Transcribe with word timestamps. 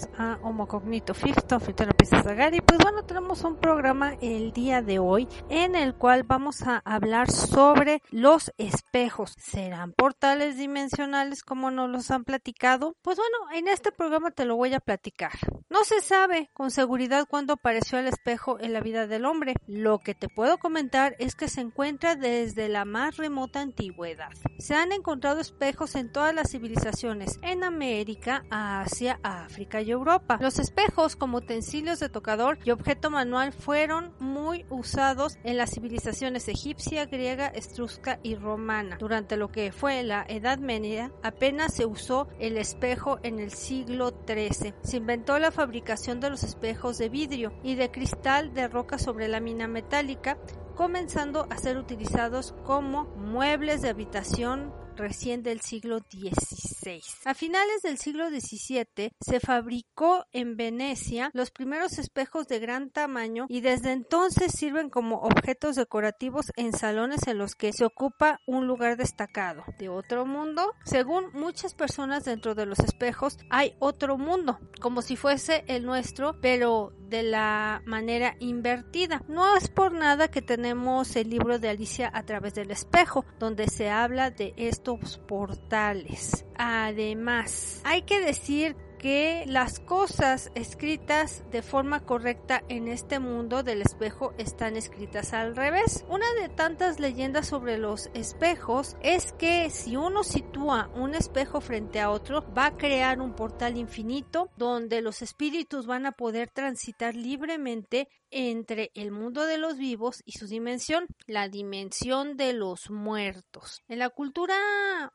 Bienvenidos 0.00 0.08
a 0.18 0.38
Homo 0.42 0.66
Cognito 0.66 1.14
Fifth 1.14 1.52
of 1.52 1.68
Sagari. 2.04 2.60
Pues 2.60 2.78
bueno, 2.78 3.04
tenemos 3.04 3.44
un 3.44 3.56
programa 3.56 4.14
el 4.20 4.52
día 4.52 4.82
de 4.82 4.98
hoy 4.98 5.28
en 5.48 5.74
el 5.74 5.94
cual 5.94 6.22
vamos 6.22 6.62
a 6.62 6.78
hablar 6.84 7.30
sobre 7.30 8.02
los 8.10 8.52
espejos. 8.58 9.34
¿Serán 9.38 9.92
portales 9.92 10.56
dimensionales 10.56 11.42
como 11.42 11.70
nos 11.70 11.90
los 11.90 12.10
han 12.10 12.24
platicado? 12.24 12.94
Pues 13.02 13.18
bueno, 13.18 13.36
en 13.52 13.68
este 13.68 13.92
programa 13.92 14.30
te 14.30 14.44
lo 14.44 14.56
voy 14.56 14.74
a 14.74 14.80
platicar. 14.80 15.32
No 15.68 15.84
se 15.84 16.00
sabe 16.00 16.50
con 16.52 16.70
seguridad 16.70 17.26
cuándo 17.28 17.54
apareció 17.54 17.98
el 17.98 18.06
espejo 18.06 18.58
en 18.60 18.72
la 18.72 18.80
vida 18.80 19.06
del 19.06 19.24
hombre. 19.24 19.54
Lo 19.66 19.98
que 19.98 20.14
te 20.14 20.28
puedo 20.28 20.58
comentar 20.58 21.14
es 21.18 21.34
que 21.34 21.48
se 21.48 21.60
encuentra 21.60 22.16
desde 22.16 22.68
la 22.68 22.84
más 22.84 23.16
remota 23.16 23.60
antigüedad. 23.60 24.30
Se 24.58 24.74
han 24.74 24.92
encontrado 24.92 25.40
espejos 25.40 25.94
en 25.94 26.10
todas 26.10 26.34
las 26.34 26.50
civilizaciones, 26.50 27.38
en 27.42 27.64
América, 27.64 28.44
Asia, 28.50 29.20
África 29.22 29.80
y 29.80 29.89
Europa. 29.90 30.38
Los 30.40 30.58
espejos 30.58 31.16
como 31.16 31.38
utensilios 31.38 32.00
de 32.00 32.08
tocador 32.08 32.58
y 32.64 32.70
objeto 32.70 33.10
manual 33.10 33.52
fueron 33.52 34.12
muy 34.18 34.64
usados 34.70 35.38
en 35.44 35.56
las 35.56 35.70
civilizaciones 35.70 36.48
egipcia, 36.48 37.06
griega, 37.06 37.46
estrusca 37.46 38.18
y 38.22 38.34
romana. 38.34 38.96
Durante 38.98 39.36
lo 39.36 39.48
que 39.48 39.72
fue 39.72 40.02
la 40.02 40.24
Edad 40.28 40.58
Media, 40.58 41.12
apenas 41.22 41.74
se 41.74 41.86
usó 41.86 42.28
el 42.38 42.56
espejo 42.56 43.18
en 43.22 43.38
el 43.38 43.50
siglo 43.50 44.14
XIII. 44.26 44.74
Se 44.82 44.96
inventó 44.96 45.38
la 45.38 45.50
fabricación 45.50 46.20
de 46.20 46.30
los 46.30 46.42
espejos 46.42 46.98
de 46.98 47.08
vidrio 47.08 47.52
y 47.62 47.74
de 47.74 47.90
cristal 47.90 48.54
de 48.54 48.68
roca 48.68 48.98
sobre 48.98 49.28
lámina 49.28 49.68
metálica, 49.68 50.38
comenzando 50.74 51.46
a 51.50 51.58
ser 51.58 51.78
utilizados 51.78 52.54
como 52.64 53.04
muebles 53.16 53.82
de 53.82 53.90
habitación 53.90 54.72
recién 55.00 55.42
del 55.42 55.60
siglo 55.60 55.98
XVI. 55.98 57.02
A 57.24 57.34
finales 57.34 57.82
del 57.82 57.98
siglo 57.98 58.28
XVII 58.28 59.12
se 59.20 59.40
fabricó 59.40 60.26
en 60.32 60.56
Venecia 60.56 61.30
los 61.32 61.50
primeros 61.50 61.98
espejos 61.98 62.46
de 62.46 62.58
gran 62.58 62.90
tamaño 62.90 63.46
y 63.48 63.60
desde 63.60 63.92
entonces 63.92 64.52
sirven 64.52 64.90
como 64.90 65.16
objetos 65.22 65.76
decorativos 65.76 66.52
en 66.56 66.72
salones 66.72 67.26
en 67.26 67.38
los 67.38 67.54
que 67.54 67.72
se 67.72 67.84
ocupa 67.84 68.40
un 68.46 68.66
lugar 68.66 68.96
destacado. 68.96 69.64
De 69.78 69.88
otro 69.88 70.26
mundo, 70.26 70.74
según 70.84 71.32
muchas 71.32 71.74
personas 71.74 72.24
dentro 72.24 72.54
de 72.54 72.66
los 72.66 72.78
espejos, 72.78 73.38
hay 73.50 73.74
otro 73.78 74.18
mundo, 74.18 74.58
como 74.80 75.02
si 75.02 75.16
fuese 75.16 75.64
el 75.66 75.84
nuestro, 75.84 76.38
pero 76.40 76.92
de 77.10 77.24
la 77.24 77.82
manera 77.84 78.36
invertida. 78.38 79.22
No 79.28 79.56
es 79.56 79.68
por 79.68 79.92
nada 79.92 80.28
que 80.28 80.40
tenemos 80.40 81.16
el 81.16 81.28
libro 81.28 81.58
de 81.58 81.68
Alicia 81.68 82.10
a 82.14 82.22
través 82.24 82.54
del 82.54 82.70
espejo, 82.70 83.26
donde 83.38 83.68
se 83.68 83.90
habla 83.90 84.30
de 84.30 84.54
estos 84.56 85.18
portales. 85.18 86.46
Además, 86.56 87.82
hay 87.84 88.02
que 88.02 88.20
decir 88.20 88.76
que 89.00 89.44
las 89.46 89.80
cosas 89.80 90.52
escritas 90.54 91.42
de 91.50 91.62
forma 91.62 92.00
correcta 92.00 92.62
en 92.68 92.86
este 92.86 93.18
mundo 93.18 93.62
del 93.62 93.80
espejo 93.80 94.34
están 94.36 94.76
escritas 94.76 95.32
al 95.32 95.56
revés. 95.56 96.04
Una 96.10 96.30
de 96.34 96.50
tantas 96.50 97.00
leyendas 97.00 97.48
sobre 97.48 97.78
los 97.78 98.10
espejos 98.12 98.98
es 99.02 99.32
que 99.32 99.70
si 99.70 99.96
uno 99.96 100.22
sitúa 100.22 100.90
un 100.94 101.14
espejo 101.14 101.62
frente 101.62 101.98
a 101.98 102.10
otro 102.10 102.44
va 102.52 102.66
a 102.66 102.76
crear 102.76 103.22
un 103.22 103.32
portal 103.32 103.78
infinito 103.78 104.50
donde 104.58 105.00
los 105.00 105.22
espíritus 105.22 105.86
van 105.86 106.04
a 106.04 106.12
poder 106.12 106.50
transitar 106.50 107.16
libremente 107.16 108.06
entre 108.30 108.90
el 108.94 109.10
mundo 109.10 109.46
de 109.46 109.58
los 109.58 109.76
vivos 109.76 110.22
y 110.24 110.32
su 110.32 110.46
dimensión, 110.46 111.06
la 111.26 111.48
dimensión 111.48 112.36
de 112.36 112.52
los 112.52 112.90
muertos. 112.90 113.82
En 113.88 113.98
la 113.98 114.10
cultura 114.10 114.54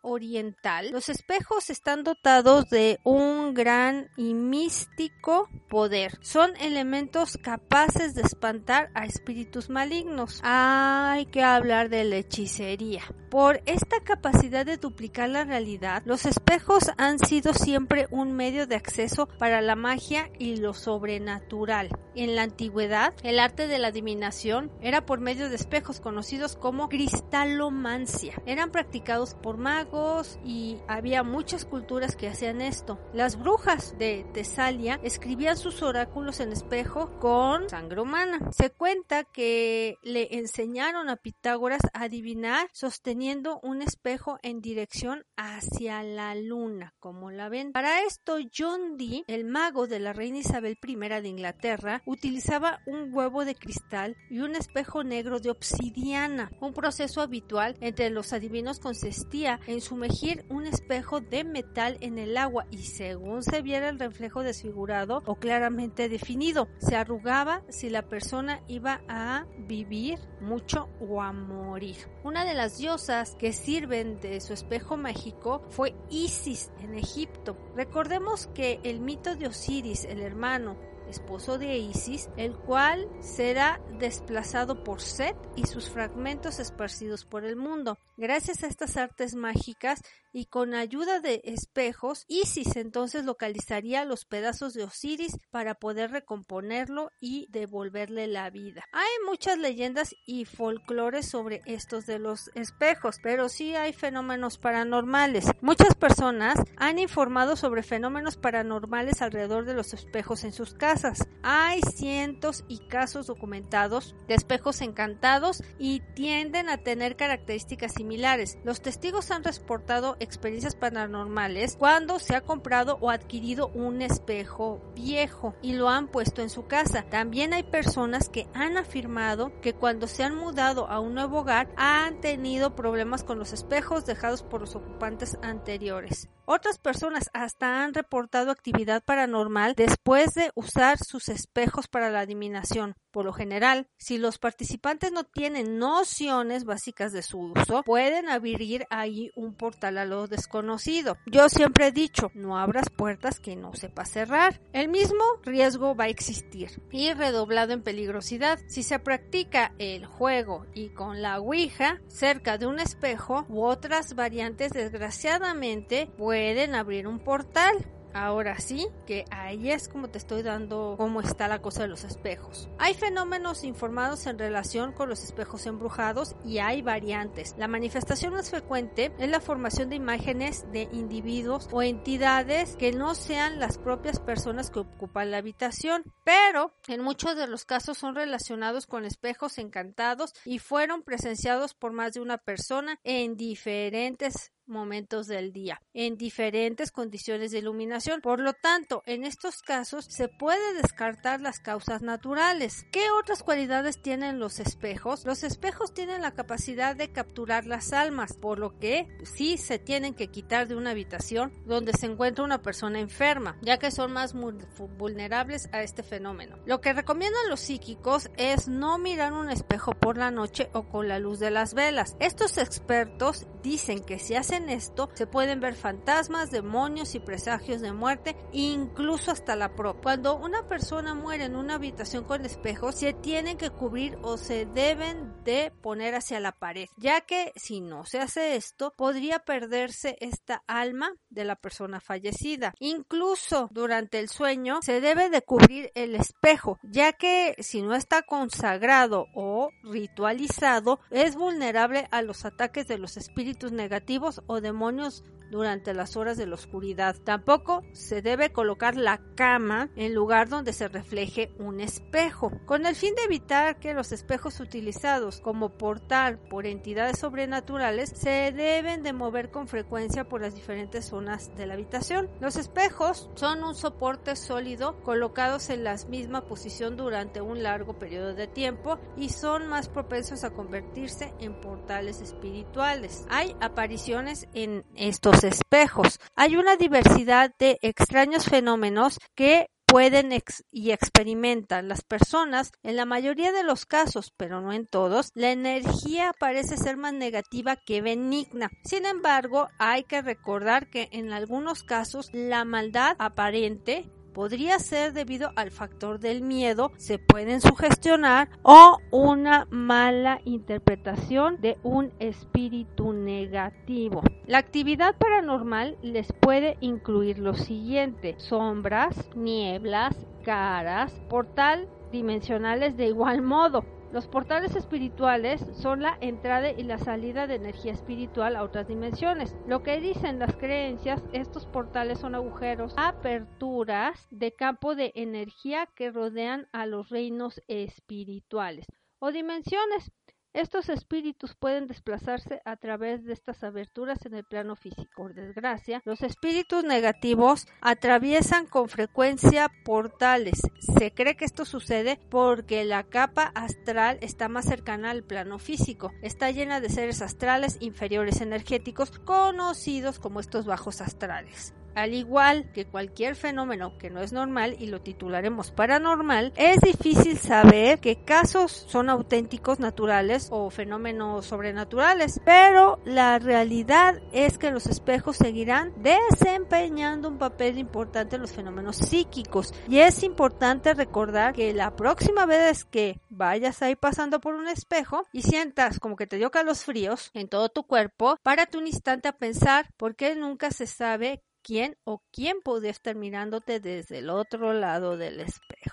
oriental, 0.01 0.89
los 0.91 1.09
espejos 1.09 1.69
están 1.69 2.03
dotados 2.03 2.69
de 2.69 2.99
un 3.03 3.53
gran 3.53 4.09
y 4.17 4.33
místico 4.33 5.49
poder. 5.69 6.17
Son 6.21 6.55
elementos 6.57 7.37
capaces 7.41 8.15
de 8.15 8.21
espantar 8.21 8.89
a 8.93 9.05
espíritus 9.05 9.69
malignos. 9.69 10.39
Hay 10.43 11.25
que 11.27 11.43
hablar 11.43 11.89
de 11.89 12.03
la 12.03 12.17
hechicería. 12.17 13.03
Por 13.29 13.61
esta 13.65 13.99
capacidad 14.03 14.65
de 14.65 14.77
duplicar 14.77 15.29
la 15.29 15.43
realidad, 15.43 16.03
los 16.05 16.25
espejos 16.25 16.91
han 16.97 17.19
sido 17.19 17.53
siempre 17.53 18.07
un 18.11 18.33
medio 18.33 18.67
de 18.67 18.75
acceso 18.75 19.27
para 19.39 19.61
la 19.61 19.75
magia 19.75 20.29
y 20.39 20.57
lo 20.57 20.73
sobrenatural. 20.73 21.89
En 22.15 22.35
la 22.35 22.43
antigüedad, 22.43 23.13
el 23.23 23.39
arte 23.39 23.67
de 23.67 23.77
la 23.77 23.89
adivinación 23.89 24.71
era 24.81 25.05
por 25.05 25.19
medio 25.19 25.49
de 25.49 25.55
espejos 25.55 25.99
conocidos 25.99 26.55
como 26.55 26.87
cristalomancia. 26.87 28.41
Eran 28.45 28.71
practicados 28.71 29.35
por 29.35 29.57
magos 29.57 30.39
y 30.45 30.77
había 30.87 31.23
muchas 31.23 31.65
culturas 31.65 32.15
que 32.15 32.29
hacían 32.29 32.61
esto. 32.61 32.97
Las 33.13 33.37
brujas 33.37 33.97
de 33.97 34.25
Tesalia 34.33 34.99
escribían 35.03 35.57
sus 35.57 35.83
oráculos 35.83 36.39
en 36.39 36.53
espejo 36.53 37.19
con 37.19 37.69
sangre 37.69 37.99
humana. 37.99 38.39
Se 38.51 38.69
cuenta 38.69 39.25
que 39.25 39.97
le 40.01 40.37
enseñaron 40.37 41.09
a 41.09 41.17
Pitágoras 41.17 41.81
a 41.93 42.03
adivinar 42.03 42.69
sosteniendo 42.71 43.59
un 43.61 43.81
espejo 43.81 44.39
en 44.41 44.61
dirección 44.61 45.25
hacia 45.35 46.01
la 46.03 46.33
luna, 46.35 46.93
como 46.99 47.29
la 47.31 47.49
ven. 47.49 47.73
Para 47.73 48.03
esto, 48.03 48.37
John 48.57 48.95
Dee, 48.97 49.25
el 49.27 49.43
mago 49.43 49.87
de 49.87 49.99
la 49.99 50.13
reina 50.13 50.37
Isabel 50.37 50.77
I 50.81 50.95
de 50.95 51.27
Inglaterra, 51.27 52.01
utilizaba 52.05 52.81
un 52.85 53.13
huevo 53.13 53.45
de 53.45 53.55
cristal 53.55 54.15
y 54.29 54.39
un 54.39 54.55
espejo 54.55 55.03
negro 55.03 55.39
de 55.39 55.49
obsidiana. 55.49 56.51
Un 56.61 56.73
proceso 56.73 57.21
habitual 57.21 57.75
entre 57.81 58.09
los 58.09 58.33
adivinos 58.33 58.79
consistía 58.79 59.59
en 59.67 59.81
sumergir 59.81 60.45
un 60.49 60.65
espejo 60.65 61.21
de 61.21 61.43
metal 61.43 61.97
en 62.01 62.17
el 62.17 62.37
agua 62.37 62.65
y 62.71 62.83
según 62.83 63.43
se 63.43 63.61
viera 63.61 63.89
el 63.89 63.99
reflejo 63.99 64.43
desfigurado 64.43 65.23
o 65.25 65.35
claramente 65.35 66.09
definido, 66.09 66.67
se 66.77 66.95
arrugaba 66.95 67.63
si 67.69 67.89
la 67.89 68.03
persona 68.03 68.61
iba 68.67 69.01
a 69.07 69.45
vivir 69.67 70.19
mucho 70.41 70.89
o 70.99 71.21
a 71.21 71.31
morir. 71.33 71.97
Una 72.23 72.45
de 72.45 72.53
las 72.53 72.77
diosas 72.77 73.35
que 73.35 73.53
sirven 73.53 74.19
de 74.19 74.41
su 74.41 74.53
espejo 74.53 74.97
mágico 74.97 75.63
fue 75.69 75.95
Isis 76.09 76.71
en 76.79 76.95
Egipto. 76.95 77.57
Recordemos 77.75 78.47
que 78.47 78.79
el 78.83 78.99
mito 78.99 79.35
de 79.35 79.47
Osiris, 79.47 80.05
el 80.05 80.21
hermano 80.21 80.77
esposo 81.09 81.57
de 81.57 81.77
Isis, 81.77 82.29
el 82.37 82.55
cual 82.55 83.07
será 83.19 83.81
desplazado 83.99 84.83
por 84.83 85.01
Set 85.01 85.35
y 85.55 85.65
sus 85.65 85.89
fragmentos 85.89 86.59
esparcidos 86.59 87.25
por 87.25 87.45
el 87.45 87.55
mundo. 87.55 87.97
Gracias 88.17 88.63
a 88.63 88.67
estas 88.67 88.95
artes 88.97 89.35
mágicas 89.35 90.01
y 90.31 90.45
con 90.45 90.73
ayuda 90.73 91.19
de 91.19 91.41
espejos, 91.45 92.25
Isis 92.27 92.75
entonces 92.75 93.25
localizaría 93.25 94.03
los 94.05 94.25
pedazos 94.25 94.73
de 94.73 94.83
Osiris 94.83 95.37
para 95.49 95.75
poder 95.75 96.11
recomponerlo 96.11 97.09
y 97.21 97.47
devolverle 97.51 98.27
la 98.27 98.49
vida. 98.49 98.83
Hay 98.91 99.09
muchas 99.25 99.57
leyendas 99.57 100.13
y 100.25 100.45
folclores 100.45 101.29
sobre 101.29 101.61
estos 101.65 102.05
de 102.05 102.19
los 102.19 102.49
espejos, 102.53 103.17
pero 103.23 103.47
sí 103.49 103.75
hay 103.75 103.93
fenómenos 103.93 104.57
paranormales. 104.57 105.45
Muchas 105.61 105.95
personas 105.95 106.55
han 106.77 106.99
informado 106.99 107.55
sobre 107.55 107.83
fenómenos 107.83 108.37
paranormales 108.37 109.21
alrededor 109.21 109.65
de 109.65 109.73
los 109.73 109.93
espejos 109.93 110.43
en 110.43 110.51
sus 110.51 110.73
casas. 110.73 110.94
Hay 111.43 111.81
cientos 111.81 112.63
y 112.67 112.79
casos 112.87 113.27
documentados 113.27 114.15
de 114.27 114.35
espejos 114.35 114.81
encantados 114.81 115.61
y 115.77 115.99
tienden 116.15 116.69
a 116.69 116.77
tener 116.77 117.15
características 117.17 117.93
similares. 117.93 118.57
Los 118.63 118.81
testigos 118.81 119.29
han 119.31 119.43
reportado 119.43 120.15
experiencias 120.19 120.75
paranormales 120.75 121.75
cuando 121.77 122.19
se 122.19 122.35
ha 122.35 122.41
comprado 122.41 122.97
o 123.01 123.09
adquirido 123.09 123.67
un 123.69 124.01
espejo 124.01 124.81
viejo 124.95 125.53
y 125.61 125.73
lo 125.73 125.89
han 125.89 126.07
puesto 126.07 126.41
en 126.41 126.49
su 126.49 126.65
casa. 126.65 127.03
También 127.09 127.53
hay 127.53 127.63
personas 127.63 128.29
que 128.29 128.47
han 128.53 128.77
afirmado 128.77 129.51
que 129.61 129.73
cuando 129.73 130.07
se 130.07 130.23
han 130.23 130.35
mudado 130.35 130.87
a 130.87 130.99
un 130.99 131.13
nuevo 131.13 131.39
hogar 131.39 131.67
han 131.75 132.21
tenido 132.21 132.75
problemas 132.75 133.23
con 133.23 133.37
los 133.37 133.53
espejos 133.53 134.05
dejados 134.05 134.43
por 134.43 134.61
los 134.61 134.75
ocupantes 134.75 135.37
anteriores. 135.41 136.29
Otras 136.47 136.77
personas 136.77 137.31
hasta 137.33 137.83
han 137.83 137.95
reportado 137.95 138.51
actividad 138.51 139.03
paranormal 139.03 139.73
después 139.73 140.35
de 140.35 140.51
usar 140.53 140.84
sus 140.99 141.29
espejos 141.29 141.87
para 141.87 142.09
la 142.09 142.21
adivinación. 142.21 142.95
Por 143.11 143.25
lo 143.25 143.33
general, 143.33 143.87
si 143.97 144.17
los 144.17 144.37
participantes 144.37 145.11
no 145.11 145.23
tienen 145.23 145.79
nociones 145.79 146.65
básicas 146.65 147.13
de 147.13 147.21
su 147.21 147.39
uso, 147.39 147.81
pueden 147.83 148.29
abrir 148.29 148.85
ahí 148.89 149.31
un 149.35 149.55
portal 149.55 149.97
a 149.97 150.05
lo 150.05 150.27
desconocido. 150.27 151.17
Yo 151.25 151.47
siempre 151.47 151.87
he 151.87 151.91
dicho, 151.91 152.29
no 152.33 152.57
abras 152.57 152.89
puertas 152.89 153.39
que 153.39 153.55
no 153.55 153.73
sepa 153.73 154.05
cerrar. 154.05 154.61
El 154.73 154.89
mismo 154.89 155.23
riesgo 155.43 155.95
va 155.95 156.05
a 156.05 156.09
existir 156.09 156.81
y 156.91 157.13
redoblado 157.13 157.73
en 157.73 157.83
peligrosidad. 157.83 158.59
Si 158.67 158.83
se 158.83 158.99
practica 158.99 159.73
el 159.77 160.05
juego 160.05 160.65
y 160.73 160.89
con 160.89 161.21
la 161.21 161.39
Ouija 161.39 162.01
cerca 162.07 162.57
de 162.57 162.67
un 162.67 162.79
espejo 162.79 163.45
u 163.47 163.63
otras 163.63 164.15
variantes, 164.15 164.73
desgraciadamente 164.73 166.09
pueden 166.17 166.75
abrir 166.75 167.07
un 167.07 167.19
portal. 167.19 167.94
Ahora 168.15 168.57
sí, 168.59 168.87
que 169.05 169.25
ahí 169.29 169.69
es 169.71 169.89
como 169.89 170.07
te 170.07 170.17
estoy 170.17 170.41
dando 170.41 170.95
cómo 170.97 171.19
está 171.19 171.49
la 171.49 171.61
cosa 171.61 171.81
de 171.81 171.89
los 171.89 172.05
espejos. 172.05 172.69
Hay 172.77 172.93
fenómenos 172.93 173.65
informados 173.65 174.25
en 174.25 174.39
relación 174.39 174.93
con 174.93 175.09
los 175.09 175.21
espejos 175.25 175.65
embrujados 175.65 176.33
y 176.45 176.59
hay 176.59 176.81
variantes. 176.81 177.55
La 177.57 177.67
manifestación 177.67 178.31
más 178.31 178.51
frecuente 178.51 179.11
es 179.19 179.29
la 179.29 179.41
formación 179.41 179.89
de 179.89 179.97
imágenes 179.97 180.65
de 180.71 180.87
individuos 180.93 181.67
o 181.73 181.81
entidades 181.81 182.77
que 182.77 182.93
no 182.93 183.15
sean 183.15 183.59
las 183.59 183.77
propias 183.77 184.21
personas 184.21 184.69
que 184.71 184.79
ocupan 184.79 185.29
la 185.29 185.39
habitación, 185.39 186.03
pero 186.23 186.73
en 186.87 187.01
muchos 187.01 187.35
de 187.35 187.47
los 187.47 187.65
casos 187.65 187.97
son 187.97 188.15
relacionados 188.15 188.87
con 188.87 189.03
espejos 189.03 189.57
encantados 189.57 190.33
y 190.45 190.59
fueron 190.59 191.03
presenciados 191.03 191.73
por 191.73 191.91
más 191.91 192.13
de 192.13 192.21
una 192.21 192.37
persona 192.37 192.97
en 193.03 193.35
diferentes 193.35 194.53
momentos 194.67 195.27
del 195.27 195.51
día 195.51 195.81
en 195.93 196.17
diferentes 196.17 196.91
condiciones 196.91 197.51
de 197.51 197.59
iluminación. 197.59 198.21
Por 198.21 198.39
lo 198.39 198.53
tanto, 198.53 199.03
en 199.05 199.23
estos 199.23 199.61
casos 199.61 200.05
se 200.09 200.27
puede 200.27 200.73
descartar 200.75 201.41
las 201.41 201.59
causas 201.59 202.01
naturales. 202.01 202.85
¿Qué 202.91 203.09
otras 203.11 203.43
cualidades 203.43 204.01
tienen 204.01 204.39
los 204.39 204.59
espejos? 204.59 205.25
Los 205.25 205.43
espejos 205.43 205.93
tienen 205.93 206.21
la 206.21 206.31
capacidad 206.31 206.95
de 206.95 207.11
capturar 207.11 207.65
las 207.65 207.93
almas, 207.93 208.33
por 208.33 208.59
lo 208.59 208.77
que 208.79 209.07
sí 209.23 209.57
se 209.57 209.79
tienen 209.79 210.13
que 210.13 210.27
quitar 210.27 210.67
de 210.67 210.75
una 210.75 210.91
habitación 210.91 211.53
donde 211.65 211.93
se 211.93 212.05
encuentra 212.05 212.43
una 212.43 212.61
persona 212.61 212.99
enferma, 212.99 213.57
ya 213.61 213.77
que 213.77 213.91
son 213.91 214.11
más 214.11 214.33
vulnerables 214.33 215.69
a 215.71 215.81
este 215.81 216.03
fenómeno. 216.03 216.57
Lo 216.65 216.81
que 216.81 216.93
recomiendan 216.93 217.49
los 217.49 217.59
psíquicos 217.59 218.29
es 218.37 218.67
no 218.67 218.97
mirar 218.97 219.33
un 219.33 219.49
espejo 219.49 219.93
por 219.93 220.17
la 220.17 220.31
noche 220.31 220.69
o 220.73 220.83
con 220.83 221.07
la 221.07 221.19
luz 221.19 221.39
de 221.39 221.51
las 221.51 221.73
velas. 221.73 222.15
Estos 222.19 222.57
expertos 222.57 223.47
dicen 223.63 224.03
que 224.03 224.19
si 224.19 224.35
hacen 224.55 224.69
esto, 224.69 225.09
se 225.13 225.27
pueden 225.27 225.59
ver 225.59 225.75
fantasmas, 225.75 226.51
demonios 226.51 227.15
y 227.15 227.19
presagios 227.19 227.81
de 227.81 227.91
muerte, 227.91 228.35
incluso 228.51 229.31
hasta 229.31 229.55
la 229.55 229.75
propia. 229.75 230.01
Cuando 230.03 230.37
una 230.37 230.67
persona 230.67 231.13
muere 231.13 231.45
en 231.45 231.55
una 231.55 231.75
habitación 231.75 232.23
con 232.23 232.45
espejos, 232.45 232.95
se 232.95 233.13
tienen 233.13 233.57
que 233.57 233.69
cubrir 233.69 234.17
o 234.21 234.37
se 234.37 234.65
deben 234.65 235.43
de 235.43 235.71
poner 235.81 236.15
hacia 236.15 236.39
la 236.39 236.51
pared, 236.53 236.87
ya 236.97 237.21
que 237.21 237.51
si 237.55 237.81
no 237.81 238.05
se 238.05 238.19
hace 238.19 238.55
esto, 238.55 238.93
podría 238.95 239.39
perderse 239.39 240.17
esta 240.21 240.63
alma 240.67 241.13
de 241.29 241.45
la 241.45 241.55
persona 241.55 241.99
fallecida. 241.99 242.73
Incluso 242.79 243.69
durante 243.71 244.19
el 244.19 244.29
sueño 244.29 244.79
se 244.81 245.01
debe 245.01 245.29
de 245.29 245.41
cubrir 245.41 245.91
el 245.95 246.15
espejo, 246.15 246.79
ya 246.83 247.13
que 247.13 247.55
si 247.59 247.81
no 247.81 247.95
está 247.95 248.21
consagrado 248.21 249.27
o 249.35 249.69
ritualizado, 249.83 250.99
es 251.09 251.35
vulnerable 251.35 252.07
a 252.11 252.21
los 252.21 252.45
ataques 252.45 252.87
de 252.87 252.97
los 252.97 253.17
espíritus 253.17 253.71
negativos 253.71 254.41
o 254.47 254.61
demonios 254.61 255.23
durante 255.49 255.93
las 255.93 256.15
horas 256.15 256.37
de 256.37 256.47
la 256.47 256.55
oscuridad. 256.55 257.15
Tampoco 257.23 257.83
se 257.93 258.21
debe 258.21 258.51
colocar 258.51 258.95
la 258.95 259.21
cama 259.35 259.89
en 259.95 260.13
lugar 260.13 260.49
donde 260.49 260.73
se 260.73 260.87
refleje 260.87 261.51
un 261.59 261.79
espejo, 261.79 262.51
con 262.65 262.85
el 262.85 262.95
fin 262.95 263.15
de 263.15 263.23
evitar 263.23 263.79
que 263.79 263.93
los 263.93 264.11
espejos 264.11 264.59
utilizados 264.59 265.39
como 265.41 265.69
portal 265.69 266.39
por 266.49 266.65
entidades 266.65 267.19
sobrenaturales 267.19 268.09
se 268.09 268.51
deben 268.51 269.03
de 269.03 269.13
mover 269.13 269.51
con 269.51 269.67
frecuencia 269.67 270.27
por 270.27 270.41
las 270.41 270.55
diferentes 270.55 271.05
zonas 271.05 271.55
de 271.55 271.65
la 271.65 271.75
habitación. 271.75 272.29
Los 272.39 272.55
espejos 272.55 273.29
son 273.35 273.63
un 273.63 273.75
soporte 273.75 274.35
sólido 274.35 275.01
colocados 275.03 275.69
en 275.69 275.83
la 275.83 275.95
misma 276.09 276.41
posición 276.41 276.97
durante 276.97 277.41
un 277.41 277.63
largo 277.63 277.93
periodo 277.97 278.33
de 278.33 278.47
tiempo 278.47 278.99
y 279.15 279.29
son 279.29 279.67
más 279.67 279.87
propensos 279.87 280.43
a 280.43 280.51
convertirse 280.51 281.33
en 281.39 281.59
portales 281.61 282.21
espirituales. 282.21 283.25
Hay 283.29 283.55
apariciones 283.61 284.34
en 284.53 284.83
estos 284.95 285.43
espejos. 285.43 286.19
Hay 286.35 286.57
una 286.57 286.75
diversidad 286.75 287.53
de 287.57 287.77
extraños 287.81 288.45
fenómenos 288.45 289.19
que 289.35 289.69
pueden 289.85 290.33
y 290.71 290.91
experimentan 290.91 291.87
las 291.87 292.01
personas, 292.01 292.71
en 292.83 292.97
la 292.97 293.05
mayoría 293.05 293.53
de 293.53 293.63
los 293.63 293.85
casos, 293.85 294.33
pero 294.35 294.59
no 294.59 294.73
en 294.73 294.87
todos, 294.87 295.29
la 295.35 295.51
energía 295.51 296.33
parece 296.37 296.75
ser 296.75 296.97
más 296.97 297.13
negativa 297.13 297.77
que 297.77 298.01
benigna. 298.01 298.69
Sin 298.83 299.05
embargo, 299.05 299.69
hay 299.79 300.03
que 300.03 300.21
recordar 300.21 300.89
que 300.89 301.07
en 301.11 301.31
algunos 301.31 301.83
casos 301.83 302.29
la 302.33 302.65
maldad 302.65 303.15
aparente 303.19 304.09
podría 304.35 304.79
ser 304.79 305.13
debido 305.13 305.51
al 305.55 305.71
factor 305.71 306.19
del 306.19 306.41
miedo, 306.41 306.91
se 306.97 307.17
pueden 307.17 307.61
sugestionar 307.61 308.49
o 308.63 308.97
una 309.09 309.65
mala 309.71 310.41
interpretación 310.43 311.61
de 311.61 311.77
un 311.83 312.11
espíritu 312.19 313.13
negativo. 313.13 314.21
La 314.45 314.57
actividad 314.57 315.15
paranormal 315.17 315.97
les 316.01 316.33
puede 316.33 316.75
incluir 316.81 317.39
lo 317.39 317.53
siguiente, 317.53 318.35
sombras, 318.37 319.29
nieblas, 319.35 320.13
caras, 320.43 321.13
portal 321.29 321.87
dimensionales 322.11 322.97
de 322.97 323.07
igual 323.07 323.41
modo, 323.41 323.83
los 324.11 324.27
portales 324.27 324.75
espirituales 324.75 325.65
son 325.73 326.01
la 326.01 326.17
entrada 326.21 326.71
y 326.71 326.83
la 326.83 326.97
salida 326.97 327.47
de 327.47 327.55
energía 327.55 327.91
espiritual 327.91 328.55
a 328.55 328.63
otras 328.63 328.87
dimensiones. 328.87 329.55
Lo 329.67 329.83
que 329.83 329.99
dicen 329.99 330.39
las 330.39 330.55
creencias, 330.55 331.21
estos 331.33 331.65
portales 331.65 332.19
son 332.19 332.35
agujeros, 332.35 332.93
aperturas 332.97 334.27
de 334.31 334.53
campo 334.53 334.95
de 334.95 335.11
energía 335.15 335.87
que 335.95 336.11
rodean 336.11 336.67
a 336.71 336.85
los 336.85 337.09
reinos 337.09 337.61
espirituales 337.67 338.85
o 339.19 339.31
dimensiones. 339.31 340.11
Estos 340.55 340.87
espíritus 340.87 341.53
pueden 341.53 341.85
desplazarse 341.85 342.61
a 342.63 342.77
través 342.77 343.25
de 343.25 343.33
estas 343.33 343.61
aberturas 343.65 344.25
en 344.25 344.35
el 344.35 344.45
plano 344.45 344.77
físico. 344.77 345.11
Por 345.17 345.33
desgracia, 345.33 346.01
los 346.05 346.21
espíritus 346.21 346.85
negativos 346.85 347.67
atraviesan 347.81 348.65
con 348.65 348.87
frecuencia 348.87 349.69
portales. 349.83 350.61
Se 350.97 351.11
cree 351.13 351.35
que 351.35 351.43
esto 351.43 351.65
sucede 351.65 352.21
porque 352.29 352.85
la 352.85 353.03
capa 353.03 353.51
astral 353.53 354.17
está 354.21 354.47
más 354.47 354.63
cercana 354.63 355.11
al 355.11 355.23
plano 355.23 355.59
físico. 355.59 356.13
Está 356.21 356.49
llena 356.51 356.79
de 356.79 356.87
seres 356.87 357.21
astrales 357.21 357.75
inferiores 357.81 358.39
energéticos 358.39 359.11
conocidos 359.11 360.19
como 360.19 360.39
estos 360.39 360.65
bajos 360.65 361.01
astrales. 361.01 361.73
Al 361.95 362.13
igual 362.13 362.69
que 362.73 362.85
cualquier 362.85 363.37
fenómeno 363.37 363.97
que 363.97 364.09
no 364.09 364.21
es 364.21 364.33
normal 364.33 364.75
y 364.79 364.87
lo 364.87 365.01
titularemos 365.01 365.71
paranormal, 365.71 366.51
es 366.57 366.81
difícil 366.81 367.37
saber 367.37 367.99
qué 367.99 368.17
casos 368.23 368.85
son 368.89 369.09
auténticos 369.09 369.79
naturales 369.79 370.49
o 370.51 370.69
fenómenos 370.69 371.45
sobrenaturales, 371.45 372.41
pero 372.43 372.99
la 373.05 373.39
realidad 373.39 374.21
es 374.33 374.57
que 374.57 374.71
los 374.71 374.87
espejos 374.87 375.37
seguirán 375.37 375.93
desempeñando 376.03 377.29
un 377.29 377.37
papel 377.37 377.77
importante 377.77 378.35
en 378.35 378.41
los 378.41 378.51
fenómenos 378.51 378.97
psíquicos. 378.97 379.73
Y 379.87 379.99
es 379.99 380.21
importante 380.23 380.93
recordar 380.93 381.53
que 381.53 381.73
la 381.73 381.95
próxima 381.95 382.45
vez 382.45 382.83
que 382.83 383.21
vayas 383.29 383.81
ahí 383.81 383.95
pasando 383.95 384.41
por 384.41 384.55
un 384.55 384.67
espejo 384.67 385.25
y 385.31 385.43
sientas 385.43 385.99
como 385.99 386.17
que 386.17 386.27
te 386.27 386.35
dio 386.35 386.51
calos 386.51 386.83
fríos 386.83 387.31
en 387.33 387.47
todo 387.47 387.69
tu 387.69 387.83
cuerpo, 387.83 388.37
párate 388.43 388.77
un 388.77 388.87
instante 388.87 389.29
a 389.29 389.37
pensar 389.37 389.87
porque 389.95 390.35
nunca 390.35 390.71
se 390.71 390.87
sabe 390.87 391.41
quién 391.65 391.97
o 392.03 392.21
quién 392.31 392.61
podría 392.63 392.91
estar 392.91 393.15
mirándote 393.15 393.79
desde 393.79 394.19
el 394.19 394.29
otro 394.29 394.71
lado 394.73 395.17
del 395.17 395.39
espejo. 395.41 395.84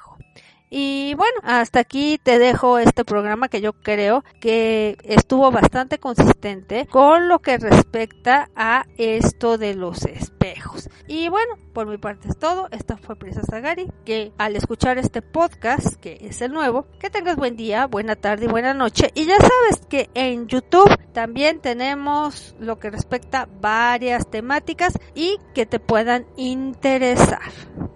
Y 0.74 1.12
bueno, 1.16 1.38
hasta 1.42 1.80
aquí 1.80 2.18
te 2.22 2.38
dejo 2.38 2.78
este 2.78 3.04
programa 3.04 3.48
que 3.48 3.60
yo 3.60 3.74
creo 3.74 4.24
que 4.40 4.96
estuvo 5.02 5.50
bastante 5.50 5.98
consistente 5.98 6.86
con 6.86 7.28
lo 7.28 7.40
que 7.40 7.58
respecta 7.58 8.48
a 8.56 8.86
esto 8.96 9.58
de 9.58 9.74
los 9.74 10.06
espejos. 10.06 10.88
Y 11.06 11.28
bueno, 11.28 11.56
por 11.74 11.86
mi 11.86 11.98
parte 11.98 12.28
es 12.28 12.38
todo. 12.38 12.68
Esta 12.70 12.96
fue 12.96 13.16
Prisa 13.16 13.42
Sagari, 13.42 13.92
que 14.06 14.32
al 14.38 14.56
escuchar 14.56 14.96
este 14.96 15.20
podcast, 15.20 15.96
que 15.96 16.16
es 16.22 16.40
el 16.40 16.52
nuevo, 16.52 16.86
que 16.98 17.10
tengas 17.10 17.36
buen 17.36 17.54
día, 17.54 17.86
buena 17.86 18.16
tarde 18.16 18.46
y 18.46 18.48
buena 18.48 18.72
noche. 18.72 19.10
Y 19.14 19.26
ya 19.26 19.36
sabes 19.36 19.84
que 19.90 20.08
en 20.14 20.46
YouTube 20.46 20.88
también 21.12 21.60
tenemos 21.60 22.56
lo 22.58 22.78
que 22.78 22.88
respecta 22.88 23.46
varias 23.60 24.30
temáticas 24.30 24.98
y 25.14 25.36
que 25.52 25.66
te 25.66 25.80
puedan 25.80 26.24
interesar. 26.38 27.52